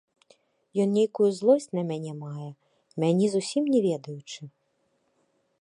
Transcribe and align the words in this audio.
Ён 0.83 0.89
нейкую 0.99 1.27
злосць 1.41 1.69
на 1.79 1.83
мяне 1.91 2.13
мае, 2.23 2.49
мяне 3.05 3.25
зусім 3.37 3.63
не 3.75 3.79
ведаючы. 3.89 4.41